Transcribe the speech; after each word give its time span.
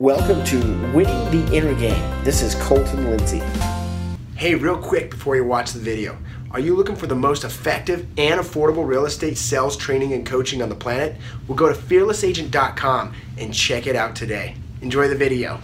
Welcome 0.00 0.42
to 0.44 0.56
Winning 0.94 1.30
the 1.30 1.54
Inner 1.54 1.74
Game. 1.74 2.24
This 2.24 2.40
is 2.40 2.54
Colton 2.54 3.10
Lindsay. 3.10 3.42
Hey, 4.34 4.54
real 4.54 4.78
quick 4.78 5.10
before 5.10 5.36
you 5.36 5.44
watch 5.44 5.72
the 5.72 5.78
video, 5.78 6.16
are 6.52 6.58
you 6.58 6.74
looking 6.74 6.96
for 6.96 7.06
the 7.06 7.14
most 7.14 7.44
effective 7.44 8.06
and 8.16 8.40
affordable 8.40 8.86
real 8.86 9.04
estate 9.04 9.36
sales 9.36 9.76
training 9.76 10.14
and 10.14 10.24
coaching 10.24 10.62
on 10.62 10.70
the 10.70 10.74
planet? 10.74 11.16
Well, 11.46 11.54
go 11.54 11.68
to 11.68 11.78
fearlessagent.com 11.78 13.14
and 13.36 13.52
check 13.52 13.86
it 13.86 13.94
out 13.94 14.16
today. 14.16 14.56
Enjoy 14.80 15.06
the 15.06 15.16
video. 15.16 15.60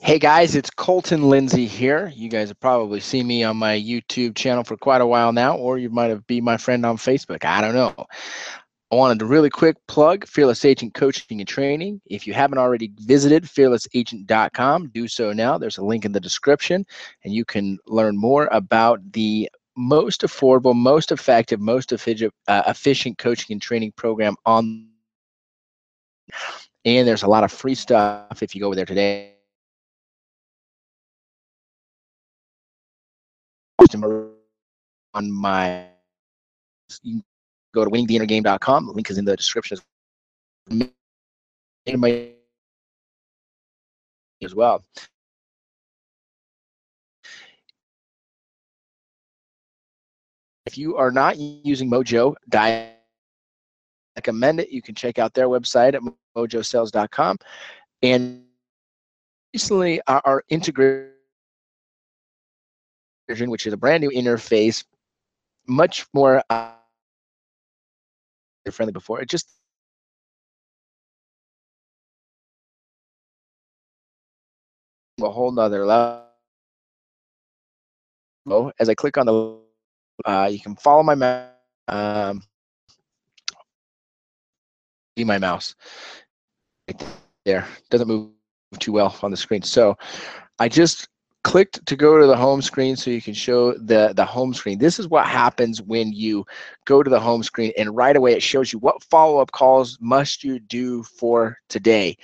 Hey 0.00 0.18
guys, 0.18 0.56
it's 0.56 0.70
Colton 0.70 1.30
Lindsay 1.30 1.66
here. 1.66 2.12
You 2.12 2.28
guys 2.28 2.48
have 2.48 2.58
probably 2.58 2.98
seen 2.98 3.28
me 3.28 3.44
on 3.44 3.56
my 3.56 3.78
YouTube 3.78 4.34
channel 4.34 4.64
for 4.64 4.76
quite 4.76 5.00
a 5.00 5.06
while 5.06 5.32
now, 5.32 5.56
or 5.56 5.78
you 5.78 5.90
might 5.90 6.10
have 6.10 6.26
been 6.26 6.42
my 6.42 6.56
friend 6.56 6.84
on 6.84 6.96
Facebook. 6.96 7.44
I 7.44 7.60
don't 7.60 7.74
know. 7.74 8.06
I 8.92 8.94
wanted 8.94 9.18
to 9.18 9.26
really 9.26 9.50
quick 9.50 9.76
plug 9.88 10.28
Fearless 10.28 10.64
Agent 10.64 10.94
Coaching 10.94 11.40
and 11.40 11.48
Training. 11.48 12.00
If 12.06 12.24
you 12.24 12.34
haven't 12.34 12.58
already 12.58 12.92
visited 13.00 13.42
fearlessagent.com, 13.42 14.90
do 14.90 15.08
so 15.08 15.32
now. 15.32 15.58
There's 15.58 15.78
a 15.78 15.84
link 15.84 16.04
in 16.04 16.12
the 16.12 16.20
description, 16.20 16.86
and 17.24 17.34
you 17.34 17.44
can 17.44 17.78
learn 17.86 18.16
more 18.16 18.48
about 18.52 19.00
the 19.12 19.50
most 19.76 20.22
affordable, 20.22 20.72
most 20.74 21.10
effective, 21.10 21.60
most 21.60 21.90
efficient, 21.90 22.32
uh, 22.46 22.62
efficient 22.68 23.18
coaching 23.18 23.54
and 23.54 23.60
training 23.60 23.92
program 23.96 24.36
on. 24.46 24.88
And 26.84 27.08
there's 27.08 27.24
a 27.24 27.28
lot 27.28 27.42
of 27.42 27.50
free 27.50 27.74
stuff 27.74 28.40
if 28.40 28.54
you 28.54 28.60
go 28.60 28.68
over 28.68 28.76
there 28.76 28.86
today. 28.86 29.32
On 35.14 35.32
my, 35.32 35.86
go 37.76 37.84
to 37.84 37.90
winningtheinnergame.com. 37.90 38.86
The 38.86 38.92
link 38.92 39.10
is 39.10 39.18
in 39.18 39.24
the 39.26 39.36
description 39.36 39.78
as 44.42 44.54
well. 44.54 44.82
If 50.64 50.78
you 50.78 50.96
are 50.96 51.10
not 51.10 51.36
using 51.38 51.90
Mojo, 51.90 52.34
I 52.52 52.92
recommend 54.16 54.60
it. 54.60 54.70
You 54.70 54.82
can 54.82 54.94
check 54.94 55.18
out 55.18 55.34
their 55.34 55.48
website 55.48 55.94
at 55.94 56.02
mojosales.com. 56.36 57.38
And 58.02 58.44
recently, 59.52 60.00
our, 60.08 60.42
integration, 60.48 61.12
which 63.46 63.66
is 63.66 63.72
a 63.72 63.76
brand 63.76 64.00
new 64.00 64.10
interface, 64.10 64.82
much 65.68 66.06
more. 66.14 66.42
Uh, 66.50 66.72
friendly 68.72 68.92
before. 68.92 69.20
It 69.20 69.28
just 69.28 69.48
a 75.22 75.30
whole 75.30 75.52
nother 75.52 75.86
level. 75.86 76.22
As 78.78 78.88
I 78.88 78.94
click 78.94 79.16
on 79.18 79.26
the, 79.26 79.58
uh, 80.24 80.48
you 80.50 80.60
can 80.60 80.76
follow 80.76 81.02
my 81.02 81.46
um, 81.88 82.42
see 85.16 85.24
my 85.24 85.38
mouse 85.38 85.74
right 86.88 87.02
there. 87.44 87.66
Doesn't 87.90 88.08
move 88.08 88.30
too 88.78 88.92
well 88.92 89.16
on 89.22 89.30
the 89.30 89.36
screen. 89.36 89.62
So 89.62 89.96
I 90.58 90.68
just 90.68 91.08
clicked 91.46 91.86
to 91.86 91.94
go 91.94 92.18
to 92.18 92.26
the 92.26 92.36
home 92.36 92.60
screen 92.60 92.96
so 92.96 93.08
you 93.08 93.22
can 93.22 93.32
show 93.32 93.72
the, 93.74 94.12
the 94.16 94.24
home 94.24 94.52
screen. 94.52 94.78
This 94.78 94.98
is 94.98 95.06
what 95.06 95.28
happens 95.28 95.80
when 95.80 96.12
you 96.12 96.44
go 96.86 97.04
to 97.04 97.08
the 97.08 97.20
home 97.20 97.44
screen 97.44 97.72
and 97.78 97.94
right 97.94 98.16
away 98.16 98.32
it 98.32 98.42
shows 98.42 98.72
you 98.72 98.80
what 98.80 99.04
follow-up 99.04 99.52
calls 99.52 99.96
must 100.00 100.42
you 100.42 100.58
do 100.58 101.04
for 101.04 101.56
today. 101.68 102.18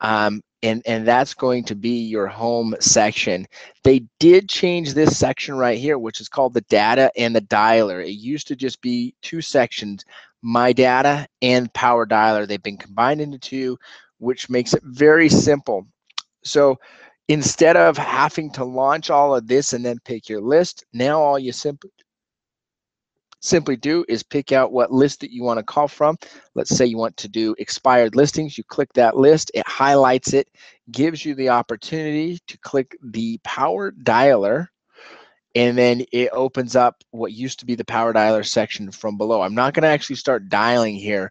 Um, 0.00 0.42
and, 0.62 0.80
and 0.86 1.04
that's 1.04 1.34
going 1.34 1.64
to 1.64 1.74
be 1.74 2.04
your 2.04 2.28
home 2.28 2.76
section. 2.78 3.48
They 3.82 4.04
did 4.20 4.48
change 4.48 4.94
this 4.94 5.18
section 5.18 5.56
right 5.56 5.76
here, 5.78 5.98
which 5.98 6.20
is 6.20 6.28
called 6.28 6.54
the 6.54 6.60
data 6.70 7.10
and 7.16 7.34
the 7.34 7.40
dialer. 7.40 8.00
It 8.00 8.12
used 8.12 8.46
to 8.46 8.54
just 8.54 8.80
be 8.80 9.12
two 9.22 9.40
sections, 9.40 10.04
my 10.40 10.72
data 10.72 11.26
and 11.42 11.72
power 11.74 12.06
dialer. 12.06 12.46
They've 12.46 12.62
been 12.62 12.76
combined 12.76 13.20
into 13.22 13.40
two, 13.40 13.76
which 14.18 14.48
makes 14.48 14.72
it 14.72 14.84
very 14.84 15.28
simple. 15.28 15.84
So 16.44 16.78
instead 17.28 17.76
of 17.76 17.96
having 17.96 18.50
to 18.52 18.64
launch 18.64 19.10
all 19.10 19.34
of 19.34 19.46
this 19.46 19.72
and 19.72 19.84
then 19.84 19.98
pick 20.04 20.28
your 20.28 20.40
list, 20.40 20.84
now 20.92 21.20
all 21.20 21.38
you 21.38 21.52
simply 21.52 21.90
simply 23.40 23.76
do 23.76 24.04
is 24.08 24.22
pick 24.24 24.50
out 24.50 24.72
what 24.72 24.90
list 24.90 25.20
that 25.20 25.30
you 25.30 25.44
want 25.44 25.58
to 25.58 25.62
call 25.62 25.86
from. 25.86 26.16
Let's 26.54 26.74
say 26.76 26.86
you 26.86 26.98
want 26.98 27.16
to 27.18 27.28
do 27.28 27.54
expired 27.58 28.16
listings. 28.16 28.58
You 28.58 28.64
click 28.64 28.92
that 28.94 29.16
list, 29.16 29.52
it 29.54 29.66
highlights 29.66 30.32
it, 30.32 30.48
gives 30.90 31.24
you 31.24 31.36
the 31.36 31.50
opportunity 31.50 32.40
to 32.48 32.58
click 32.58 32.96
the 33.00 33.38
power 33.44 33.92
dialer, 33.92 34.66
and 35.54 35.78
then 35.78 36.04
it 36.12 36.30
opens 36.32 36.74
up 36.74 36.96
what 37.10 37.32
used 37.32 37.60
to 37.60 37.66
be 37.66 37.74
the 37.74 37.84
power 37.84 38.12
dialer 38.12 38.44
section 38.44 38.90
from 38.90 39.16
below. 39.16 39.40
I'm 39.40 39.54
not 39.54 39.72
going 39.72 39.82
to 39.84 39.88
actually 39.88 40.16
start 40.16 40.48
dialing 40.48 40.96
here 40.96 41.30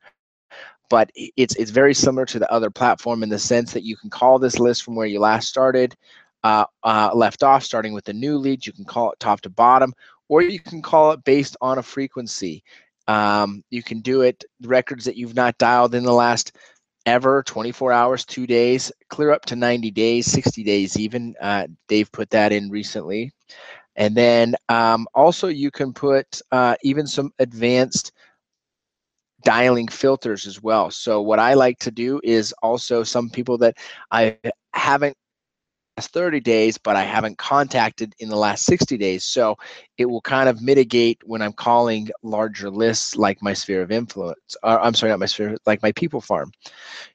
but 0.89 1.11
it's 1.15 1.55
it's 1.55 1.71
very 1.71 1.93
similar 1.93 2.25
to 2.25 2.39
the 2.39 2.51
other 2.51 2.69
platform 2.69 3.23
in 3.23 3.29
the 3.29 3.39
sense 3.39 3.73
that 3.73 3.83
you 3.83 3.97
can 3.97 4.09
call 4.09 4.39
this 4.39 4.59
list 4.59 4.83
from 4.83 4.95
where 4.95 5.07
you 5.07 5.19
last 5.19 5.47
started, 5.47 5.95
uh, 6.43 6.65
uh, 6.83 7.11
left 7.13 7.43
off, 7.43 7.63
starting 7.63 7.93
with 7.93 8.05
the 8.05 8.13
new 8.13 8.37
lead. 8.37 8.65
You 8.65 8.73
can 8.73 8.85
call 8.85 9.11
it 9.11 9.19
top 9.19 9.41
to 9.41 9.49
bottom, 9.49 9.93
or 10.29 10.41
you 10.41 10.59
can 10.59 10.81
call 10.81 11.11
it 11.11 11.23
based 11.23 11.57
on 11.61 11.77
a 11.77 11.83
frequency. 11.83 12.63
Um, 13.07 13.63
you 13.69 13.83
can 13.83 14.01
do 14.01 14.21
it 14.21 14.43
records 14.63 15.05
that 15.05 15.15
you've 15.15 15.35
not 15.35 15.57
dialed 15.57 15.95
in 15.95 16.03
the 16.03 16.13
last 16.13 16.53
ever 17.05 17.41
24 17.43 17.93
hours, 17.93 18.25
two 18.25 18.45
days, 18.45 18.91
clear 19.09 19.31
up 19.31 19.45
to 19.45 19.55
90 19.55 19.91
days, 19.91 20.25
60 20.25 20.61
days 20.63 20.99
even. 20.99 21.35
Uh, 21.39 21.67
Dave 21.87 22.11
put 22.11 22.29
that 22.31 22.51
in 22.51 22.69
recently. 22.69 23.31
And 23.95 24.13
then 24.13 24.55
um, 24.69 25.07
also 25.15 25.47
you 25.47 25.71
can 25.71 25.93
put 25.93 26.41
uh, 26.51 26.75
even 26.83 27.07
some 27.07 27.31
advanced 27.39 28.11
dialing 29.43 29.87
filters 29.87 30.47
as 30.47 30.61
well. 30.61 30.89
So 30.91 31.21
what 31.21 31.39
I 31.39 31.53
like 31.53 31.79
to 31.79 31.91
do 31.91 32.19
is 32.23 32.53
also 32.63 33.03
some 33.03 33.29
people 33.29 33.57
that 33.59 33.77
I 34.11 34.37
haven't 34.73 35.15
30 35.99 36.39
days, 36.41 36.77
but 36.77 36.95
I 36.95 37.03
haven't 37.03 37.37
contacted 37.37 38.13
in 38.19 38.29
the 38.29 38.35
last 38.35 38.65
60 38.65 38.97
days. 38.97 39.23
So 39.23 39.57
it 39.97 40.05
will 40.05 40.21
kind 40.21 40.47
of 40.47 40.61
mitigate 40.61 41.19
when 41.25 41.41
I'm 41.41 41.53
calling 41.53 42.09
larger 42.23 42.69
lists 42.69 43.15
like 43.15 43.41
my 43.41 43.53
sphere 43.53 43.81
of 43.81 43.91
influence. 43.91 44.55
Or, 44.63 44.79
I'm 44.79 44.93
sorry, 44.93 45.11
not 45.11 45.19
my 45.19 45.25
sphere, 45.25 45.57
like 45.65 45.81
my 45.81 45.91
people 45.93 46.21
farm. 46.21 46.51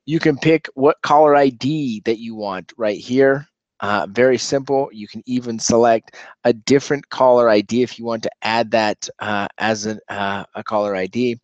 You 0.05 0.19
can 0.19 0.37
pick 0.37 0.69
what 0.75 1.01
caller 1.03 1.37
ID 1.37 2.03
that 2.05 2.19
you 2.19 2.35
want 2.35 2.73
right 2.77 2.99
here. 2.99 3.47
Uh, 3.83 4.07
very 4.11 4.39
simple. 4.39 4.89
You 4.93 5.09
can 5.09 5.25
even 5.27 5.59
select 5.59 6.15
a 6.45 6.53
different 6.53 7.09
caller 7.11 7.51
ID 7.51 7.83
if 7.83 7.99
you 7.99 8.05
want 8.05 8.23
to 8.23 8.31
add 8.43 8.71
that 8.71 9.09
uh, 9.19 9.49
as 9.59 9.87
an, 9.87 9.99
uh, 10.09 10.45
a 10.55 10.63
caller 10.63 10.95
ID. 10.95 11.41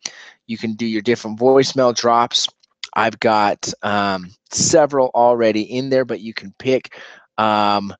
You 0.47 0.57
can 0.57 0.73
do 0.73 0.85
your 0.85 1.01
different 1.01 1.37
voicemail 1.37 1.93
drops. 1.93 2.47
I've 2.93 3.19
got 3.19 3.71
um, 3.83 4.31
several 4.51 5.11
already 5.13 5.63
in 5.63 5.89
there, 5.89 6.05
but 6.05 6.21
you 6.21 6.33
can 6.33 6.53
pick 6.57 6.97
um, 7.37 7.93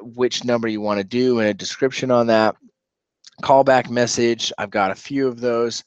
which 0.00 0.44
number 0.44 0.66
you 0.66 0.80
want 0.80 0.98
to 0.98 1.04
do 1.04 1.38
and 1.38 1.48
a 1.48 1.54
description 1.54 2.10
on 2.10 2.26
that. 2.28 2.56
Callback 3.42 3.90
message, 3.90 4.52
I've 4.56 4.70
got 4.70 4.90
a 4.90 4.94
few 4.94 5.28
of 5.28 5.40
those. 5.40 5.84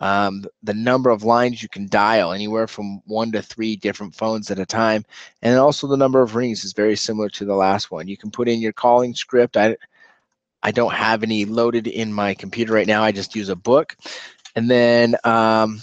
Um, 0.00 0.44
the 0.62 0.74
number 0.74 1.10
of 1.10 1.24
lines 1.24 1.62
you 1.62 1.68
can 1.68 1.86
dial, 1.88 2.32
anywhere 2.32 2.66
from 2.66 3.02
one 3.06 3.30
to 3.32 3.42
three 3.42 3.76
different 3.76 4.14
phones 4.14 4.50
at 4.50 4.58
a 4.58 4.66
time. 4.66 5.04
And 5.42 5.58
also 5.58 5.86
the 5.86 5.96
number 5.96 6.22
of 6.22 6.34
rings 6.34 6.64
is 6.64 6.72
very 6.72 6.96
similar 6.96 7.28
to 7.30 7.44
the 7.44 7.54
last 7.54 7.90
one. 7.90 8.08
You 8.08 8.16
can 8.16 8.30
put 8.30 8.48
in 8.48 8.60
your 8.60 8.72
calling 8.72 9.14
script. 9.14 9.56
I, 9.56 9.76
I 10.62 10.70
don't 10.70 10.92
have 10.92 11.22
any 11.22 11.44
loaded 11.44 11.86
in 11.86 12.12
my 12.12 12.34
computer 12.34 12.72
right 12.72 12.86
now. 12.86 13.02
I 13.02 13.12
just 13.12 13.36
use 13.36 13.50
a 13.50 13.56
book. 13.56 13.96
And 14.56 14.70
then 14.70 15.16
um, 15.24 15.82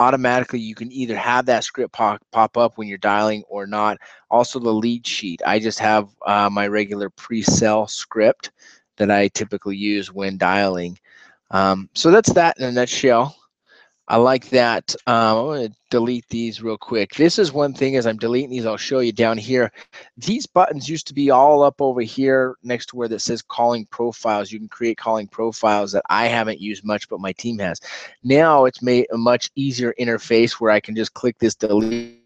automatically 0.00 0.60
you 0.60 0.74
can 0.74 0.92
either 0.92 1.16
have 1.16 1.46
that 1.46 1.64
script 1.64 1.92
pop, 1.92 2.20
pop 2.32 2.56
up 2.56 2.76
when 2.76 2.88
you're 2.88 2.98
dialing 2.98 3.42
or 3.48 3.66
not. 3.66 3.98
Also 4.30 4.58
the 4.58 4.70
lead 4.70 5.06
sheet. 5.06 5.40
I 5.46 5.58
just 5.58 5.78
have 5.78 6.08
uh, 6.26 6.50
my 6.50 6.68
regular 6.68 7.10
pre-sell 7.10 7.86
script 7.86 8.50
that 8.96 9.10
I 9.10 9.28
typically 9.28 9.76
use 9.76 10.12
when 10.12 10.36
dialing. 10.36 10.98
Um, 11.50 11.88
so 11.94 12.10
that's 12.10 12.32
that 12.32 12.58
in 12.58 12.64
a 12.64 12.72
nutshell. 12.72 13.36
I 14.08 14.16
like 14.16 14.48
that. 14.50 14.94
Um, 15.06 15.38
I'm 15.38 15.44
going 15.46 15.68
to 15.68 15.74
delete 15.90 16.28
these 16.28 16.62
real 16.62 16.78
quick. 16.78 17.14
This 17.14 17.38
is 17.38 17.52
one 17.52 17.74
thing 17.74 17.96
as 17.96 18.06
I'm 18.06 18.18
deleting 18.18 18.50
these, 18.50 18.64
I'll 18.64 18.76
show 18.76 19.00
you 19.00 19.12
down 19.12 19.36
here. 19.36 19.72
These 20.16 20.46
buttons 20.46 20.88
used 20.88 21.08
to 21.08 21.14
be 21.14 21.30
all 21.30 21.62
up 21.62 21.80
over 21.80 22.00
here 22.02 22.54
next 22.62 22.86
to 22.86 22.96
where 22.96 23.08
that 23.08 23.20
says 23.20 23.42
calling 23.42 23.86
profiles. 23.86 24.52
You 24.52 24.60
can 24.60 24.68
create 24.68 24.96
calling 24.96 25.26
profiles 25.26 25.90
that 25.92 26.04
I 26.08 26.26
haven't 26.26 26.60
used 26.60 26.84
much, 26.84 27.08
but 27.08 27.20
my 27.20 27.32
team 27.32 27.58
has. 27.58 27.80
Now 28.22 28.64
it's 28.64 28.82
made 28.82 29.06
a 29.12 29.18
much 29.18 29.50
easier 29.56 29.92
interface 29.98 30.52
where 30.52 30.70
I 30.70 30.80
can 30.80 30.94
just 30.94 31.14
click 31.14 31.36
this 31.38 31.56
delete 31.56 32.22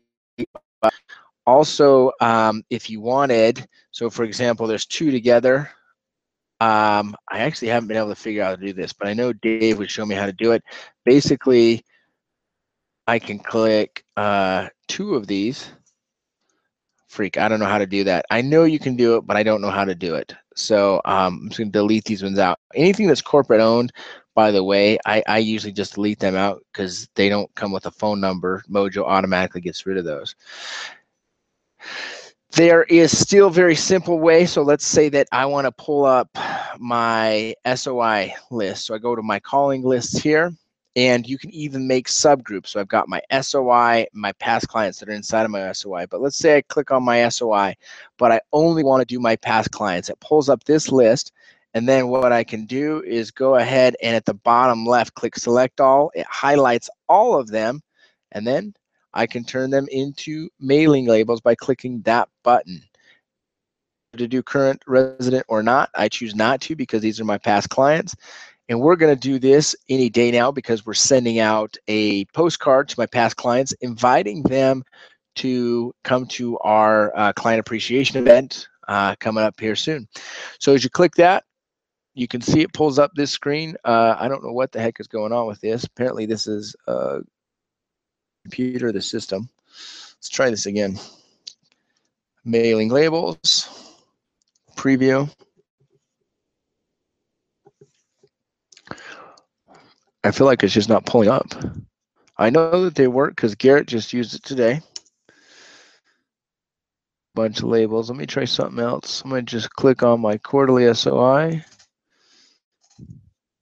also, 1.46 2.12
um, 2.20 2.62
if 2.70 2.88
you 2.88 3.00
wanted, 3.00 3.66
so 3.90 4.08
for 4.08 4.24
example, 4.24 4.66
there's 4.66 4.86
two 4.86 5.10
together. 5.10 5.70
Um, 6.60 7.16
I 7.30 7.38
actually 7.40 7.68
haven't 7.68 7.88
been 7.88 7.96
able 7.96 8.10
to 8.10 8.14
figure 8.14 8.42
out 8.42 8.50
how 8.50 8.56
to 8.56 8.66
do 8.66 8.72
this, 8.72 8.92
but 8.92 9.08
I 9.08 9.14
know 9.14 9.32
Dave 9.32 9.78
would 9.78 9.90
show 9.90 10.04
me 10.04 10.14
how 10.14 10.26
to 10.26 10.32
do 10.32 10.52
it. 10.52 10.62
Basically, 11.04 11.82
I 13.06 13.18
can 13.18 13.38
click 13.38 14.04
uh, 14.16 14.68
two 14.86 15.14
of 15.14 15.26
these 15.26 15.72
freak, 17.10 17.36
I 17.36 17.48
don't 17.48 17.58
know 17.58 17.66
how 17.66 17.78
to 17.78 17.86
do 17.86 18.04
that. 18.04 18.24
I 18.30 18.40
know 18.40 18.64
you 18.64 18.78
can 18.78 18.94
do 18.94 19.16
it, 19.16 19.26
but 19.26 19.36
I 19.36 19.42
don't 19.42 19.60
know 19.60 19.70
how 19.70 19.84
to 19.84 19.94
do 19.96 20.14
it. 20.14 20.32
So 20.54 21.02
um, 21.04 21.40
I'm 21.42 21.48
just 21.48 21.58
gonna 21.58 21.70
delete 21.70 22.04
these 22.04 22.22
ones 22.22 22.38
out. 22.38 22.58
Anything 22.74 23.08
that's 23.08 23.20
corporate 23.20 23.60
owned, 23.60 23.92
by 24.34 24.52
the 24.52 24.62
way, 24.62 24.96
I, 25.04 25.22
I 25.26 25.38
usually 25.38 25.72
just 25.72 25.94
delete 25.94 26.20
them 26.20 26.36
out 26.36 26.64
because 26.72 27.08
they 27.16 27.28
don't 27.28 27.52
come 27.56 27.72
with 27.72 27.86
a 27.86 27.90
phone 27.90 28.20
number. 28.20 28.62
Mojo 28.70 29.02
automatically 29.04 29.60
gets 29.60 29.84
rid 29.86 29.98
of 29.98 30.04
those. 30.04 30.36
There 32.52 32.82
is 32.84 33.16
still 33.16 33.48
very 33.48 33.76
simple 33.76 34.18
way. 34.18 34.44
So 34.44 34.62
let's 34.62 34.86
say 34.86 35.08
that 35.10 35.28
I 35.30 35.46
want 35.46 35.66
to 35.66 35.72
pull 35.72 36.04
up 36.04 36.28
my 36.78 37.54
SOI 37.74 38.34
list. 38.50 38.86
So 38.86 38.94
I 38.94 38.98
go 38.98 39.14
to 39.14 39.22
my 39.22 39.38
calling 39.38 39.82
lists 39.82 40.18
here 40.18 40.52
and 40.96 41.26
you 41.28 41.38
can 41.38 41.50
even 41.50 41.86
make 41.86 42.08
subgroups. 42.08 42.68
So 42.68 42.80
I've 42.80 42.88
got 42.88 43.08
my 43.08 43.22
SOI, 43.40 44.06
my 44.12 44.32
past 44.32 44.66
clients 44.68 44.98
that 44.98 45.08
are 45.08 45.12
inside 45.12 45.44
of 45.44 45.52
my 45.52 45.70
SOI. 45.72 46.06
But 46.10 46.20
let's 46.20 46.38
say 46.38 46.56
I 46.56 46.62
click 46.62 46.90
on 46.90 47.04
my 47.04 47.28
SOI, 47.28 47.76
but 48.18 48.32
I 48.32 48.40
only 48.52 48.82
want 48.82 49.00
to 49.00 49.06
do 49.06 49.20
my 49.20 49.36
past 49.36 49.70
clients. 49.70 50.08
It 50.08 50.18
pulls 50.20 50.48
up 50.48 50.64
this 50.64 50.90
list. 50.90 51.32
And 51.74 51.88
then 51.88 52.08
what 52.08 52.32
I 52.32 52.42
can 52.42 52.66
do 52.66 53.00
is 53.04 53.30
go 53.30 53.54
ahead 53.54 53.94
and 54.02 54.16
at 54.16 54.24
the 54.24 54.34
bottom 54.34 54.84
left, 54.84 55.14
click 55.14 55.36
select 55.36 55.80
all. 55.80 56.10
It 56.16 56.26
highlights 56.28 56.90
all 57.08 57.38
of 57.38 57.48
them. 57.48 57.80
And 58.32 58.44
then 58.44 58.74
I 59.14 59.26
can 59.26 59.44
turn 59.44 59.70
them 59.70 59.86
into 59.90 60.48
mailing 60.60 61.06
labels 61.06 61.40
by 61.40 61.54
clicking 61.54 62.02
that 62.02 62.28
button. 62.42 62.82
To 64.16 64.26
do 64.26 64.42
current 64.42 64.82
resident 64.86 65.44
or 65.48 65.62
not, 65.62 65.90
I 65.94 66.08
choose 66.08 66.34
not 66.34 66.60
to 66.62 66.74
because 66.74 67.00
these 67.00 67.20
are 67.20 67.24
my 67.24 67.38
past 67.38 67.70
clients. 67.70 68.16
And 68.68 68.80
we're 68.80 68.96
going 68.96 69.14
to 69.14 69.20
do 69.20 69.38
this 69.38 69.74
any 69.88 70.08
day 70.08 70.30
now 70.30 70.50
because 70.52 70.86
we're 70.86 70.94
sending 70.94 71.38
out 71.38 71.76
a 71.88 72.24
postcard 72.26 72.88
to 72.88 72.98
my 72.98 73.06
past 73.06 73.36
clients, 73.36 73.72
inviting 73.80 74.42
them 74.42 74.84
to 75.36 75.94
come 76.04 76.26
to 76.26 76.58
our 76.58 77.16
uh, 77.16 77.32
client 77.32 77.60
appreciation 77.60 78.18
event 78.18 78.68
uh, 78.88 79.14
coming 79.20 79.44
up 79.44 79.58
here 79.58 79.76
soon. 79.76 80.08
So 80.58 80.74
as 80.74 80.84
you 80.84 80.90
click 80.90 81.14
that, 81.16 81.44
you 82.14 82.28
can 82.28 82.40
see 82.40 82.60
it 82.60 82.72
pulls 82.72 82.98
up 82.98 83.12
this 83.14 83.30
screen. 83.30 83.76
Uh, 83.84 84.16
I 84.18 84.28
don't 84.28 84.44
know 84.44 84.52
what 84.52 84.72
the 84.72 84.80
heck 84.80 85.00
is 85.00 85.06
going 85.06 85.32
on 85.32 85.46
with 85.46 85.60
this. 85.60 85.84
Apparently 85.84 86.26
this 86.26 86.46
is 86.46 86.74
a 86.86 87.20
computer, 88.50 88.90
the 88.90 89.00
system. 89.00 89.48
Let's 89.68 90.28
try 90.28 90.50
this 90.50 90.66
again. 90.66 90.98
Mailing 92.44 92.88
labels, 92.88 93.68
preview. 94.74 95.30
I 100.24 100.32
feel 100.32 100.46
like 100.46 100.64
it's 100.64 100.74
just 100.74 100.88
not 100.88 101.06
pulling 101.06 101.28
up. 101.28 101.54
I 102.36 102.50
know 102.50 102.84
that 102.84 102.96
they 102.96 103.06
work 103.06 103.36
because 103.36 103.54
Garrett 103.54 103.86
just 103.86 104.12
used 104.12 104.34
it 104.34 104.42
today. 104.42 104.80
Bunch 107.34 107.58
of 107.58 107.64
labels. 107.64 108.10
Let 108.10 108.18
me 108.18 108.26
try 108.26 108.46
something 108.46 108.82
else. 108.82 109.22
I'm 109.22 109.30
going 109.30 109.46
to 109.46 109.50
just 109.50 109.70
click 109.70 110.02
on 110.02 110.20
my 110.20 110.38
quarterly 110.38 110.92
SOI. 110.92 111.64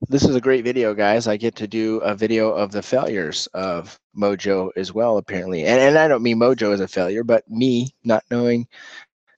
This 0.09 0.25
is 0.25 0.35
a 0.35 0.41
great 0.41 0.65
video, 0.65 0.95
guys. 0.95 1.27
I 1.27 1.37
get 1.37 1.55
to 1.57 1.69
do 1.69 1.99
a 1.99 2.15
video 2.15 2.51
of 2.51 2.73
the 2.73 2.83
failures 2.83 3.47
of 3.55 4.01
Mojo 4.17 4.71
as 4.77 4.93
well, 4.93 5.19
apparently. 5.19 5.67
And, 5.67 5.81
and 5.81 5.99
I 5.99 6.09
don't 6.09 6.23
mean 6.23 6.39
Mojo 6.39 6.73
as 6.73 6.81
a 6.81 6.89
failure, 6.89 7.25
but 7.25 7.49
me 7.51 7.95
not 8.05 8.25
knowing 8.31 8.67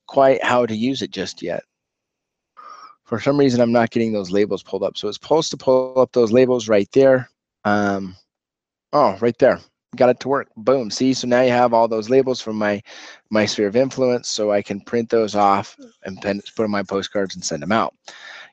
quite 0.07 0.43
how 0.45 0.67
to 0.67 0.77
use 0.77 1.03
it 1.03 1.11
just 1.11 1.43
yet 1.43 1.63
for 3.11 3.19
some 3.19 3.37
reason 3.37 3.61
I'm 3.61 3.73
not 3.73 3.91
getting 3.91 4.13
those 4.13 4.31
labels 4.31 4.63
pulled 4.63 4.85
up. 4.85 4.97
So 4.97 5.09
it's 5.09 5.17
supposed 5.21 5.51
to 5.51 5.57
pull 5.57 5.99
up 5.99 6.13
those 6.13 6.31
labels 6.31 6.69
right 6.69 6.89
there. 6.93 7.29
Um, 7.65 8.15
oh, 8.93 9.19
right 9.21 9.37
there. 9.39 9.59
Got 9.97 10.11
it 10.11 10.21
to 10.21 10.29
work. 10.29 10.47
Boom. 10.57 10.93
See, 10.93 11.13
so 11.13 11.27
now 11.27 11.41
you 11.43 11.51
have 11.51 11.75
all 11.75 11.89
those 11.89 12.09
labels 12.09 12.41
from 12.41 12.55
my 12.55 12.81
my 13.31 13.47
sphere 13.47 13.67
of 13.67 13.75
influence, 13.75 14.29
so 14.29 14.53
I 14.53 14.63
can 14.63 14.81
print 14.81 15.11
those 15.11 15.35
off 15.35 15.77
and 16.05 16.23
put 16.23 16.65
in 16.65 16.71
my 16.71 16.85
postcards 16.85 17.35
and 17.35 17.45
send 17.45 17.61
them 17.61 17.73
out. 17.73 17.95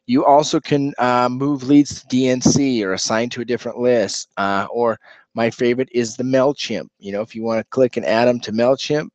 You 0.08 0.26
also 0.26 0.60
can 0.60 0.94
uh, 0.98 1.30
move 1.30 1.64
leads 1.64 2.02
to 2.02 2.08
DNC 2.08 2.82
or 2.84 2.94
assign 2.94 3.30
to 3.30 3.42
a 3.42 3.46
different 3.46 3.78
list. 3.78 4.30
Uh, 4.38 4.68
or 4.72 4.98
my 5.36 5.50
favorite 5.50 5.90
is 5.92 6.16
the 6.16 6.24
MailChimp. 6.24 6.88
You 6.98 7.12
know, 7.12 7.22
if 7.22 7.36
you 7.36 7.44
want 7.44 7.60
to 7.60 7.70
click 7.70 7.98
and 7.98 8.06
add 8.06 8.26
them 8.26 8.40
to 8.42 8.52
MailChimp, 8.52 9.10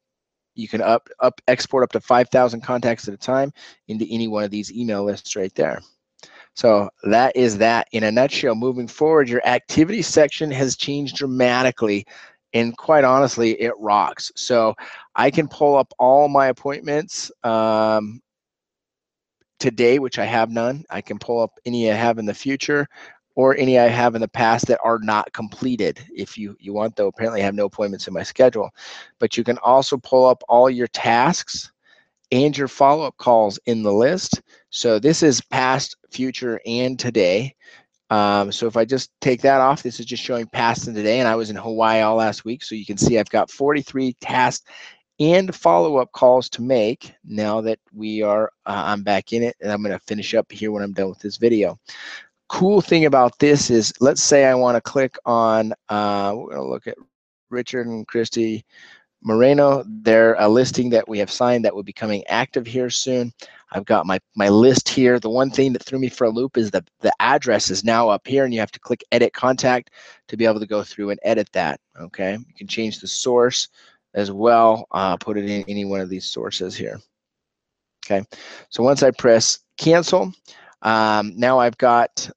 you 0.55 0.69
can 0.69 0.83
up 0.83 1.09
up 1.21 1.41
export 1.49 1.83
up 1.83 1.93
to 1.93 2.01
5,000 2.01 2.61
contacts 2.61 3.09
at 3.09 3.15
a 3.15 3.19
time 3.19 3.53
into 3.89 4.07
any 4.11 4.29
one 4.29 4.45
of 4.45 4.51
these 4.51 4.71
email 4.73 5.03
lists 5.03 5.35
right 5.35 5.55
there. 5.55 5.81
So 6.55 6.91
that 7.05 7.35
is 7.35 7.57
that 7.59 7.89
in 7.93 8.05
a 8.05 8.13
nutshell. 8.13 8.55
Moving 8.55 8.87
forward, 8.87 9.31
your 9.31 9.45
activity 9.47 10.03
section 10.03 10.51
has 10.51 10.77
changed 10.77 11.17
dramatically 11.17 12.07
and 12.55 12.77
quite 12.77 13.05
honestly, 13.05 13.61
it 13.61 13.73
rocks. 13.79 14.31
So 14.37 14.75
I 15.15 15.31
can 15.31 15.49
pull 15.49 15.77
up 15.77 15.93
all 15.99 16.29
my 16.29 16.49
appointments 16.49 17.31
um, 17.45 18.21
today, 19.63 20.01
which 20.01 20.19
I 20.19 20.25
have 20.25 20.51
none. 20.51 20.85
I 20.91 21.01
can 21.01 21.21
pull 21.21 21.41
up 21.41 21.61
any 21.65 21.91
I 21.91 21.95
have 21.95 22.19
in 22.19 22.27
the 22.27 22.35
future 22.35 22.89
or 23.37 23.57
any 23.57 23.79
I 23.79 23.87
have 23.87 24.17
in 24.17 24.21
the 24.21 24.27
past 24.27 24.67
that 24.67 24.81
are 24.83 24.99
not 24.99 25.33
completed. 25.33 26.05
If 26.13 26.37
you, 26.37 26.57
you 26.59 26.73
want, 26.73 26.97
though, 26.97 27.07
apparently 27.07 27.41
I 27.41 27.45
have 27.45 27.55
no 27.55 27.67
appointments 27.67 28.09
in 28.09 28.13
my 28.13 28.25
schedule. 28.25 28.71
But 29.21 29.37
you 29.37 29.45
can 29.45 29.59
also 29.59 29.97
pull 29.97 30.27
up 30.27 30.43
all 30.49 30.69
your 30.69 30.89
tasks 30.89 31.71
and 32.33 32.59
your 32.59 32.67
follow-up 32.67 33.17
calls 33.19 33.59
in 33.67 33.85
the 33.85 33.93
list. 33.93 34.43
So 34.71 34.99
this 34.99 35.23
is 35.23 35.41
past, 35.41 35.97
future, 36.11 36.61
and 36.67 36.99
today. 36.99 37.55
Um, 38.11 38.51
so 38.51 38.67
if 38.67 38.77
I 38.77 38.85
just 38.85 39.13
take 39.21 39.43
that 39.43 39.61
off, 39.61 39.85
this 39.85 40.01
is 40.01 40.07
just 40.07 40.25
showing 40.25 40.47
past 40.47 40.89
and 40.89 40.97
today. 40.97 41.21
And 41.21 41.29
I 41.29 41.37
was 41.37 41.51
in 41.51 41.57
Hawaii 41.57 42.01
all 42.01 42.17
last 42.17 42.45
week. 42.45 42.65
So 42.65 42.75
you 42.75 42.85
can 42.85 42.99
see 42.99 43.19
I've 43.19 43.31
got 43.31 43.51
43 43.51 44.15
tasks 44.21 44.65
and 45.23 45.55
follow-up 45.55 46.11
calls 46.13 46.49
to 46.49 46.63
make 46.63 47.15
now 47.25 47.61
that 47.61 47.79
we 47.93 48.23
are 48.23 48.51
uh, 48.67 48.83
i'm 48.87 49.03
back 49.03 49.33
in 49.33 49.43
it 49.43 49.57
and 49.61 49.71
i'm 49.71 49.83
going 49.83 49.97
to 49.97 50.05
finish 50.07 50.35
up 50.35 50.51
here 50.51 50.73
when 50.73 50.83
i'm 50.83 50.93
done 50.93 51.09
with 51.09 51.21
this 51.21 51.37
video 51.37 51.79
cool 52.53 52.83
thing 52.83 53.07
about 53.07 53.39
this 53.39 53.71
is, 53.71 53.95
let's 53.99 54.23
say 54.23 54.45
I 54.45 54.55
want 54.55 54.77
to 54.77 54.81
click 54.83 55.17
on, 55.25 55.73
uh, 55.89 56.35
we're 56.37 56.51
going 56.51 56.57
to 56.57 56.69
look 56.69 56.87
at 56.87 56.99
Richard 57.49 57.87
and 57.87 58.07
Christy 58.07 58.63
Moreno. 59.23 59.83
They're 59.87 60.35
a 60.35 60.47
listing 60.47 60.91
that 60.91 61.09
we 61.09 61.19
have 61.19 61.31
signed 61.31 61.65
that 61.65 61.75
will 61.75 61.83
be 61.83 61.95
coming 61.95 62.23
active 62.27 62.67
here 62.67 62.91
soon. 62.91 63.33
I've 63.73 63.87
got 63.87 64.05
my, 64.05 64.21
my 64.37 64.51
list 64.51 64.87
here. 64.87 65.19
The 65.19 65.31
one 65.31 65.51
thing 65.51 65.73
that 65.73 65.83
threw 65.83 65.99
me 65.99 66.11
for 66.11 66.25
a 66.25 66.31
loop 66.31 66.59
is 66.59 66.71
that 66.73 66.87
the 67.01 67.13
address 67.21 67.71
is 67.71 67.85
now 67.85 68.11
up 68.11 68.27
here 68.27 68.45
and 68.45 68.53
you 68.53 68.61
have 68.61 68.73
to 68.73 68.81
click 68.81 69.03
edit 69.13 69.33
contact 69.33 69.91
to 70.29 70.37
be 70.37 70.45
able 70.45 70.61
to 70.61 70.67
go 70.67 70.83
through 70.83 71.09
and 71.09 71.21
edit 71.23 71.49
that. 71.53 71.81
Okay, 71.99 72.33
you 72.33 72.55
can 72.55 72.67
change 72.67 73.01
the 73.01 73.09
source 73.09 73.69
as 74.15 74.31
well. 74.31 74.87
Uh, 74.91 75.17
put 75.17 75.37
it 75.37 75.49
in 75.49 75.65
any 75.69 75.85
one 75.85 76.01
of 76.01 76.09
these 76.09 76.27
sources 76.27 76.75
here. 76.75 77.01
Okay, 78.05 78.25
so 78.71 78.83
once 78.83 79.03
I 79.03 79.11
press 79.13 79.61
cancel, 79.79 80.33
um, 80.83 81.33
now 81.37 81.59
I've 81.59 81.79
got 81.79 82.29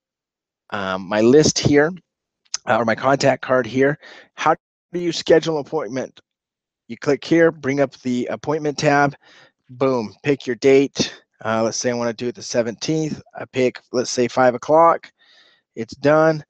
um, 0.70 1.08
my 1.08 1.22
list 1.22 1.58
here 1.58 1.92
uh, 2.68 2.78
or 2.78 2.86
my 2.86 2.96
contact 2.96 3.42
card 3.42 3.66
here. 3.66 3.98
How 4.36 4.56
do 4.94 5.00
you 5.00 5.12
schedule 5.12 5.58
an 5.58 5.66
appointment? 5.66 6.20
You 6.88 6.98
click 6.98 7.24
here, 7.26 7.52
bring 7.52 7.80
up 7.80 7.94
the 8.02 8.28
appointment 8.28 8.78
tab, 8.78 9.16
boom, 9.70 10.14
pick 10.24 10.46
your 10.46 10.56
date. 10.58 11.14
Uh, 11.44 11.64
let's 11.64 11.78
say 11.78 11.90
I 11.90 11.94
want 11.94 12.16
to 12.16 12.24
do 12.24 12.30
it 12.30 12.36
the 12.36 12.42
17th. 12.42 13.22
I 13.38 13.46
pick, 13.46 13.80
let's 13.92 14.12
say, 14.12 14.28
5 14.28 14.56
o'clock. 14.56 15.12
It's 15.76 15.96
done. 15.96 16.44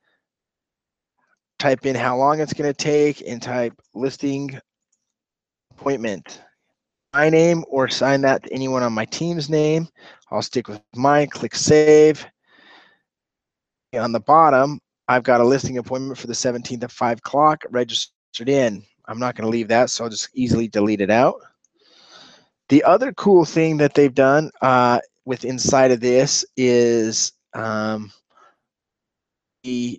Type 1.57 1.85
in 1.85 1.95
how 1.95 2.17
long 2.17 2.39
it's 2.39 2.53
going 2.53 2.71
to 2.71 2.77
take 2.77 3.23
and 3.27 3.41
type 3.41 3.73
listing 3.93 4.59
appointment. 5.77 6.41
My 7.13 7.29
name 7.29 7.63
or 7.67 7.87
sign 7.87 8.21
that 8.21 8.43
to 8.43 8.53
anyone 8.53 8.83
on 8.83 8.93
my 8.93 9.05
team's 9.05 9.49
name. 9.49 9.87
I'll 10.31 10.41
stick 10.41 10.67
with 10.67 10.81
mine, 10.95 11.27
click 11.29 11.55
save 11.55 12.25
on 13.97 14.11
the 14.11 14.19
bottom, 14.19 14.79
I've 15.07 15.23
got 15.23 15.41
a 15.41 15.43
listing 15.43 15.77
appointment 15.77 16.17
for 16.17 16.27
the 16.27 16.33
17th 16.33 16.83
at 16.83 16.91
5 16.91 17.19
o'clock 17.19 17.63
registered 17.69 18.49
in. 18.49 18.83
I'm 19.05 19.19
not 19.19 19.35
going 19.35 19.45
to 19.45 19.49
leave 19.49 19.67
that, 19.67 19.89
so 19.89 20.03
I'll 20.03 20.09
just 20.09 20.29
easily 20.33 20.67
delete 20.67 21.01
it 21.01 21.11
out. 21.11 21.35
The 22.69 22.83
other 22.83 23.13
cool 23.13 23.45
thing 23.45 23.77
that 23.77 23.93
they've 23.93 24.13
done 24.13 24.49
uh, 24.61 24.99
with 25.25 25.45
inside 25.45 25.91
of 25.91 25.99
this 25.99 26.43
is 26.57 27.33
um, 27.53 28.11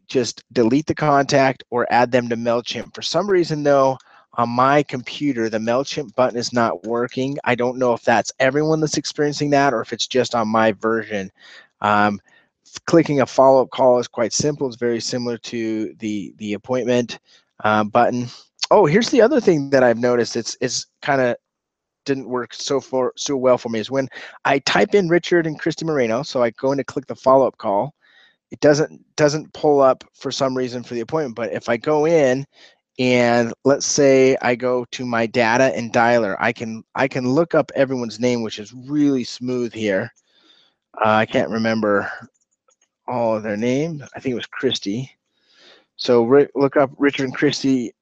just 0.09 0.43
delete 0.53 0.87
the 0.87 0.95
contact 0.95 1.63
or 1.71 1.87
add 1.91 2.11
them 2.11 2.29
to 2.29 2.37
MailChimp. 2.37 2.95
For 2.95 3.03
some 3.03 3.31
reason, 3.31 3.63
though, 3.63 3.97
on 4.37 4.51
my 4.51 4.83
computer, 4.83 5.49
the 5.49 5.59
MailChimp 5.59 6.15
button 6.15 6.39
is 6.39 6.53
not 6.53 6.85
working. 6.85 7.39
I 7.45 7.55
don't 7.55 7.79
know 7.79 7.95
if 7.95 8.03
that's 8.03 8.33
everyone 8.39 8.81
that's 8.81 8.99
experiencing 8.99 9.51
that 9.51 9.73
or 9.73 9.81
if 9.81 9.93
it's 9.93 10.07
just 10.07 10.35
on 10.35 10.49
my 10.49 10.73
version. 10.73 11.33
Um, 11.81 12.21
clicking 12.87 13.21
a 13.21 13.27
follow-up 13.27 13.71
call 13.71 13.99
is 13.99 14.09
quite 14.09 14.33
simple. 14.33 14.67
It's 14.67 14.77
very 14.77 15.01
similar 15.01 15.39
to 15.39 15.95
the 15.99 16.35
the 16.37 16.53
appointment 16.53 17.19
uh, 17.65 17.85
button. 17.85 18.27
Oh, 18.71 18.85
here's 18.85 19.11
the 19.11 19.23
other 19.23 19.41
thing 19.41 19.71
that 19.71 19.83
I've 19.83 19.99
noticed. 19.99 20.37
It's 20.37 20.57
it's 20.61 20.87
kind 21.01 21.21
of 21.21 21.37
didn't 22.05 22.29
work 22.29 22.53
so 22.55 22.81
for 22.81 23.13
so 23.17 23.37
well 23.37 23.59
for 23.59 23.69
me 23.69 23.81
is 23.81 23.91
when 23.91 24.09
I 24.45 24.59
type 24.61 24.95
in 24.95 25.09
Richard 25.09 25.47
and 25.47 25.59
Christy 25.59 25.85
Moreno. 25.85 26.23
So 26.23 26.43
I 26.43 26.51
go 26.51 26.73
in 26.73 26.79
to 26.79 26.85
click 26.85 27.07
the 27.07 27.17
follow-up 27.17 27.57
call. 27.59 27.95
It 28.51 28.61
doesn't 28.61 29.03
doesn't 29.17 29.53
pull 29.55 29.81
up 29.81 30.05
for 30.15 30.31
some 30.31 30.57
reason 30.57 30.83
for 30.83 30.95
the 30.95 31.01
appointment. 31.01 31.35
But 31.37 31.53
if 31.53 31.69
I 31.69 31.77
go 31.77 32.07
in 32.07 32.47
and 32.99 33.53
let's 33.65 33.87
say 33.87 34.37
I 34.41 34.55
go 34.55 34.87
to 34.93 35.05
my 35.05 35.27
data 35.27 35.75
and 35.77 35.93
dialer, 35.93 36.37
I 36.39 36.53
can 36.53 36.83
I 36.95 37.09
can 37.09 37.29
look 37.29 37.55
up 37.55 37.71
everyone's 37.75 38.21
name, 38.21 38.43
which 38.43 38.59
is 38.59 38.73
really 38.73 39.25
smooth 39.25 39.73
here. 39.73 40.13
Uh, 41.05 41.11
I 41.11 41.27
can't 41.27 41.51
remember 41.51 42.11
all 43.07 43.37
of 43.37 43.43
their 43.43 43.57
name. 43.57 44.03
I 44.15 44.21
think 44.21 44.33
it 44.33 44.37
was 44.37 44.47
Christy. 44.47 45.11
So 45.97 46.25
look 46.55 46.77
up 46.77 46.91
Richard 46.99 47.25
and 47.25 47.35
Christy 47.35 47.93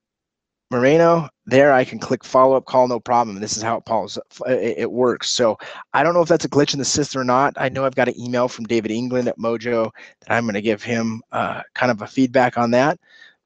Moreno. 0.70 1.28
There, 1.46 1.72
I 1.72 1.84
can 1.84 1.98
click 1.98 2.24
follow 2.24 2.56
up 2.56 2.64
call, 2.64 2.88
no 2.88 2.98
problem. 2.98 3.38
This 3.38 3.56
is 3.56 3.62
how 3.62 3.76
it, 3.76 3.84
pulls, 3.84 4.16
it, 4.46 4.78
it 4.78 4.92
works. 4.92 5.30
So 5.30 5.58
I 5.92 6.02
don't 6.02 6.14
know 6.14 6.22
if 6.22 6.28
that's 6.28 6.44
a 6.44 6.48
glitch 6.48 6.72
in 6.72 6.78
the 6.78 6.84
system 6.84 7.20
or 7.20 7.24
not. 7.24 7.54
I 7.56 7.68
know 7.68 7.84
I've 7.84 7.94
got 7.94 8.08
an 8.08 8.18
email 8.18 8.48
from 8.48 8.64
David 8.64 8.90
England 8.90 9.28
at 9.28 9.38
Mojo 9.38 9.90
that 10.20 10.32
I'm 10.32 10.44
going 10.44 10.54
to 10.54 10.62
give 10.62 10.82
him 10.82 11.22
uh, 11.32 11.62
kind 11.74 11.92
of 11.92 12.02
a 12.02 12.06
feedback 12.06 12.56
on 12.58 12.70
that. 12.72 12.98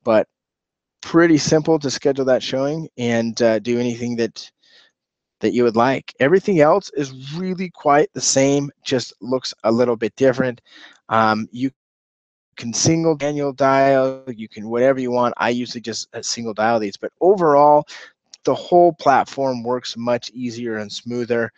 But 0.04 0.28
pretty 1.00 1.38
simple 1.38 1.78
to 1.78 1.90
schedule 1.90 2.24
that 2.26 2.42
showing 2.42 2.88
and 2.98 3.40
uh, 3.42 3.58
do 3.58 3.78
anything 3.78 4.16
that 4.16 4.50
that 5.40 5.52
you 5.52 5.62
would 5.62 5.76
like. 5.76 6.12
Everything 6.18 6.60
else 6.60 6.90
is 6.96 7.36
really 7.36 7.70
quite 7.70 8.12
the 8.12 8.20
same, 8.20 8.70
just 8.82 9.12
looks 9.20 9.54
a 9.64 9.70
little 9.70 9.96
bit 9.96 10.14
different. 10.16 10.60
Um, 11.08 11.48
you 11.52 11.70
can 12.56 12.72
single 12.72 13.16
manual 13.20 13.52
dial, 13.52 14.24
you 14.26 14.48
can 14.48 14.68
whatever 14.68 14.98
you 14.98 15.12
want. 15.12 15.34
I 15.36 15.50
usually 15.50 15.80
just 15.80 16.08
uh, 16.14 16.22
single 16.22 16.54
dial 16.54 16.80
these, 16.80 16.96
but 16.96 17.12
overall, 17.20 17.86
the 18.44 18.54
whole 18.54 18.92
platform 18.92 19.62
works 19.62 19.96
much 19.96 20.30
easier 20.30 20.78
and 20.78 20.90
smoother. 20.90 21.52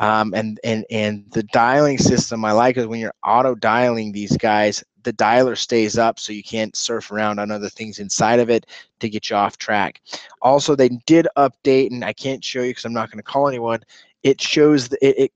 Um, 0.00 0.34
and 0.34 0.58
and 0.64 0.84
and 0.90 1.24
the 1.30 1.44
dialing 1.44 1.98
system 1.98 2.44
I 2.44 2.52
like 2.52 2.76
is 2.76 2.86
when 2.86 2.98
you're 2.98 3.14
auto 3.24 3.54
dialing 3.54 4.10
these 4.10 4.36
guys, 4.36 4.82
the 5.04 5.12
dialer 5.12 5.56
stays 5.56 5.96
up 5.96 6.18
so 6.18 6.32
you 6.32 6.42
can't 6.42 6.74
surf 6.74 7.12
around 7.12 7.38
on 7.38 7.50
other 7.50 7.68
things 7.68 8.00
inside 8.00 8.40
of 8.40 8.50
it 8.50 8.66
to 9.00 9.08
get 9.08 9.30
you 9.30 9.36
off 9.36 9.56
track. 9.56 10.00
Also, 10.42 10.74
they 10.74 10.88
did 11.06 11.28
update, 11.36 11.90
and 11.92 12.04
I 12.04 12.12
can't 12.12 12.44
show 12.44 12.62
you 12.62 12.70
because 12.70 12.84
I'm 12.84 12.92
not 12.92 13.10
going 13.10 13.18
to 13.18 13.22
call 13.22 13.48
anyone. 13.48 13.80
It 14.24 14.40
shows 14.40 14.92
it, 14.94 14.98
it 15.18 15.32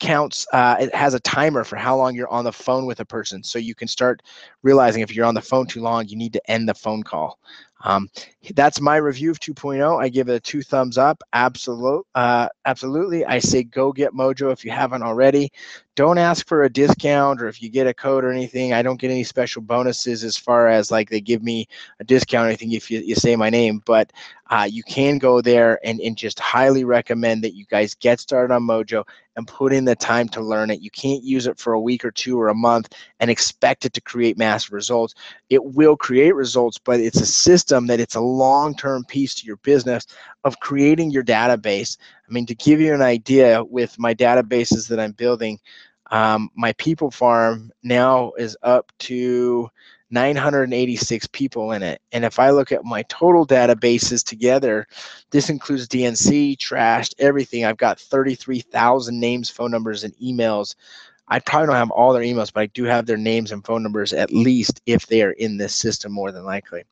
counts 0.00 0.46
uh, 0.52 0.76
it 0.80 0.92
has 0.94 1.14
a 1.14 1.20
timer 1.20 1.62
for 1.62 1.76
how 1.76 1.96
long 1.96 2.14
you're 2.14 2.28
on 2.28 2.44
the 2.44 2.52
phone 2.52 2.86
with 2.86 3.00
a 3.00 3.04
person 3.04 3.42
so 3.42 3.58
you 3.58 3.74
can 3.74 3.86
start 3.86 4.22
realizing 4.62 5.02
if 5.02 5.14
you're 5.14 5.26
on 5.26 5.34
the 5.34 5.40
phone 5.40 5.66
too 5.66 5.80
long 5.82 6.08
you 6.08 6.16
need 6.16 6.32
to 6.32 6.50
end 6.50 6.68
the 6.68 6.74
phone 6.74 7.02
call 7.02 7.38
um, 7.82 8.08
that's 8.54 8.80
my 8.80 8.96
review 8.96 9.30
of 9.30 9.40
2.0 9.40 10.02
i 10.02 10.08
give 10.08 10.28
it 10.28 10.34
a 10.34 10.40
two 10.40 10.62
thumbs 10.62 10.98
up. 10.98 11.22
Absolute 11.32 12.06
uh, 12.14 12.48
absolutely. 12.64 13.24
I 13.24 13.38
say 13.38 13.62
go 13.62 13.92
get 13.92 14.12
mojo 14.12 14.52
if 14.52 14.64
you 14.64 14.70
haven't 14.70 15.02
already. 15.02 15.52
Don't 15.96 16.18
ask 16.18 16.46
for 16.46 16.64
a 16.64 16.70
discount 16.70 17.42
or 17.42 17.48
if 17.48 17.60
you 17.62 17.68
get 17.68 17.86
a 17.86 17.94
code 17.94 18.24
or 18.24 18.30
anything. 18.30 18.72
I 18.72 18.82
don't 18.82 19.00
get 19.00 19.10
any 19.10 19.24
special 19.24 19.60
bonuses 19.62 20.24
as 20.24 20.36
far 20.36 20.68
as 20.68 20.90
like 20.90 21.10
they 21.10 21.20
give 21.20 21.42
me 21.42 21.68
a 22.00 22.04
discount 22.04 22.46
or 22.46 22.48
anything 22.48 22.72
if 22.72 22.90
you, 22.90 23.00
you 23.00 23.14
say 23.14 23.36
my 23.36 23.50
name 23.50 23.82
but 23.84 24.12
uh, 24.50 24.66
you 24.68 24.82
can 24.82 25.18
go 25.18 25.40
there 25.40 25.78
and, 25.84 26.00
and 26.00 26.16
just 26.16 26.40
highly 26.40 26.82
recommend 26.84 27.44
that 27.44 27.54
you 27.54 27.64
guys 27.66 27.94
get 27.94 28.18
started 28.18 28.52
on 28.52 28.62
mojo 28.62 29.06
and 29.36 29.46
put 29.46 29.72
in 29.72 29.84
the 29.84 29.94
time 29.94 30.28
to 30.28 30.40
learn 30.40 30.70
it. 30.70 30.80
You 30.80 30.90
can't 30.90 31.22
use 31.22 31.46
it 31.46 31.58
for 31.58 31.72
a 31.72 31.80
week 31.80 32.04
or 32.04 32.10
two 32.10 32.38
or 32.38 32.48
a 32.48 32.54
month 32.54 32.92
and 33.20 33.30
expect 33.30 33.84
it 33.84 33.92
to 33.92 34.00
create 34.00 34.36
massive 34.36 34.72
results. 34.72 35.14
It 35.50 35.64
will 35.64 35.96
create 35.96 36.34
results, 36.34 36.78
but 36.78 36.98
it's 36.98 37.20
a 37.20 37.26
system 37.26 37.69
that 37.70 38.00
it's 38.00 38.14
a 38.14 38.20
long-term 38.20 39.04
piece 39.04 39.34
to 39.36 39.46
your 39.46 39.56
business 39.58 40.06
of 40.44 40.60
creating 40.60 41.10
your 41.10 41.24
database. 41.24 41.96
I 42.28 42.32
mean, 42.32 42.46
to 42.46 42.54
give 42.54 42.80
you 42.80 42.94
an 42.94 43.02
idea 43.02 43.64
with 43.64 43.98
my 43.98 44.14
databases 44.14 44.88
that 44.88 45.00
I'm 45.00 45.12
building, 45.12 45.58
um, 46.10 46.50
my 46.54 46.72
people 46.74 47.10
farm 47.10 47.70
now 47.82 48.32
is 48.38 48.56
up 48.62 48.92
to 49.00 49.70
986 50.10 51.28
people 51.28 51.72
in 51.72 51.82
it. 51.82 52.00
And 52.12 52.24
if 52.24 52.38
I 52.38 52.50
look 52.50 52.72
at 52.72 52.84
my 52.84 53.02
total 53.04 53.46
databases 53.46 54.24
together, 54.24 54.86
this 55.30 55.50
includes 55.50 55.86
DNC, 55.86 56.56
trashed, 56.58 57.14
everything. 57.18 57.64
I've 57.64 57.76
got 57.76 58.00
33,000 58.00 59.18
names, 59.18 59.50
phone 59.50 59.70
numbers, 59.70 60.02
and 60.02 60.14
emails. 60.16 60.74
I 61.30 61.38
probably 61.38 61.68
don't 61.68 61.76
have 61.76 61.90
all 61.92 62.12
their 62.12 62.22
emails, 62.22 62.52
but 62.52 62.62
I 62.62 62.66
do 62.66 62.84
have 62.84 63.06
their 63.06 63.16
names 63.16 63.52
and 63.52 63.64
phone 63.64 63.82
numbers 63.82 64.12
at 64.12 64.32
least 64.32 64.82
if 64.86 65.06
they 65.06 65.22
are 65.22 65.32
in 65.32 65.56
this 65.56 65.74
system 65.74 66.12
more 66.12 66.32
than 66.32 66.44
likely. 66.44 66.82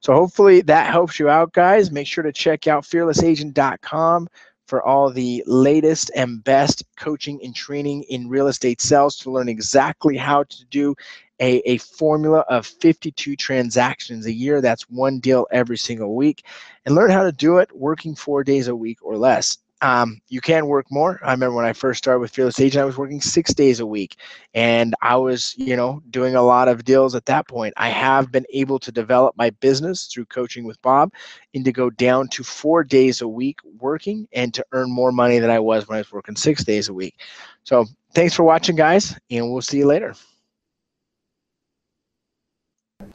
So 0.00 0.12
hopefully 0.12 0.60
that 0.62 0.90
helps 0.90 1.18
you 1.18 1.30
out, 1.30 1.52
guys. 1.52 1.90
Make 1.90 2.06
sure 2.06 2.22
to 2.22 2.32
check 2.32 2.68
out 2.68 2.84
fearlessagent.com 2.84 4.28
for 4.66 4.82
all 4.82 5.10
the 5.10 5.42
latest 5.46 6.10
and 6.14 6.44
best 6.44 6.84
coaching 6.96 7.40
and 7.42 7.56
training 7.56 8.02
in 8.04 8.28
real 8.28 8.48
estate 8.48 8.82
sales 8.82 9.16
to 9.16 9.30
learn 9.30 9.48
exactly 9.48 10.16
how 10.18 10.42
to 10.44 10.64
do 10.66 10.94
a, 11.40 11.58
a 11.60 11.78
formula 11.78 12.44
of 12.50 12.66
52 12.66 13.36
transactions 13.36 14.26
a 14.26 14.32
year. 14.32 14.60
That's 14.60 14.82
one 14.90 15.20
deal 15.20 15.46
every 15.50 15.78
single 15.78 16.14
week. 16.14 16.44
And 16.84 16.94
learn 16.94 17.10
how 17.10 17.22
to 17.22 17.32
do 17.32 17.58
it 17.58 17.74
working 17.74 18.14
four 18.14 18.44
days 18.44 18.68
a 18.68 18.76
week 18.76 18.98
or 19.02 19.16
less. 19.16 19.56
Um, 19.80 20.20
you 20.28 20.40
can 20.40 20.66
work 20.66 20.86
more. 20.90 21.20
I 21.22 21.30
remember 21.30 21.54
when 21.54 21.64
I 21.64 21.72
first 21.72 21.98
started 21.98 22.18
with 22.18 22.32
Fearless 22.32 22.58
Agent, 22.58 22.82
I 22.82 22.84
was 22.84 22.98
working 22.98 23.20
six 23.20 23.54
days 23.54 23.78
a 23.78 23.86
week, 23.86 24.16
and 24.54 24.94
I 25.02 25.16
was, 25.16 25.54
you 25.56 25.76
know, 25.76 26.02
doing 26.10 26.34
a 26.34 26.42
lot 26.42 26.66
of 26.66 26.84
deals 26.84 27.14
at 27.14 27.26
that 27.26 27.46
point. 27.46 27.74
I 27.76 27.88
have 27.88 28.32
been 28.32 28.46
able 28.52 28.80
to 28.80 28.90
develop 28.90 29.36
my 29.36 29.50
business 29.50 30.06
through 30.06 30.26
coaching 30.26 30.64
with 30.64 30.82
Bob, 30.82 31.12
and 31.54 31.64
to 31.64 31.72
go 31.72 31.90
down 31.90 32.28
to 32.28 32.42
four 32.42 32.82
days 32.82 33.20
a 33.20 33.28
week 33.28 33.60
working, 33.78 34.26
and 34.32 34.52
to 34.54 34.66
earn 34.72 34.90
more 34.90 35.12
money 35.12 35.38
than 35.38 35.50
I 35.50 35.60
was 35.60 35.86
when 35.86 35.96
I 35.96 36.00
was 36.00 36.12
working 36.12 36.34
six 36.34 36.64
days 36.64 36.88
a 36.88 36.94
week. 36.94 37.20
So, 37.62 37.86
thanks 38.14 38.34
for 38.34 38.42
watching, 38.42 38.74
guys, 38.74 39.16
and 39.30 39.52
we'll 39.52 39.62
see 39.62 39.78
you 39.78 39.86
later. 39.86 40.14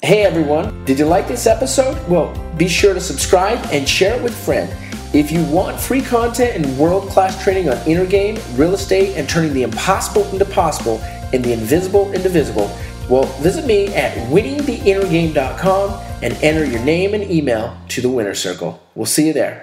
Hey 0.01 0.23
everyone, 0.23 0.83
did 0.85 0.99
you 0.99 1.05
like 1.05 1.27
this 1.27 1.45
episode? 1.45 1.97
Well, 2.09 2.33
be 2.57 2.67
sure 2.67 2.93
to 2.93 3.01
subscribe 3.01 3.59
and 3.71 3.87
share 3.87 4.15
it 4.15 4.23
with 4.23 4.33
a 4.33 4.43
friend. 4.43 4.82
If 5.13 5.31
you 5.31 5.43
want 5.45 5.79
free 5.79 6.01
content 6.01 6.55
and 6.55 6.75
world 6.79 7.07
class 7.07 7.41
training 7.43 7.69
on 7.69 7.77
inner 7.87 8.07
game, 8.07 8.39
real 8.55 8.73
estate, 8.73 9.15
and 9.15 9.29
turning 9.29 9.53
the 9.53 9.61
impossible 9.61 10.23
into 10.31 10.43
possible 10.43 10.99
and 11.31 11.45
the 11.45 11.53
invisible 11.53 12.11
into 12.13 12.29
visible, 12.29 12.75
well, 13.07 13.25
visit 13.39 13.67
me 13.67 13.93
at 13.93 14.17
winningtheinnergame.com 14.29 16.01
and 16.23 16.33
enter 16.41 16.65
your 16.65 16.83
name 16.83 17.13
and 17.13 17.29
email 17.29 17.77
to 17.89 18.01
the 18.01 18.09
winner 18.09 18.33
circle. 18.33 18.81
We'll 18.95 19.05
see 19.05 19.27
you 19.27 19.33
there. 19.33 19.61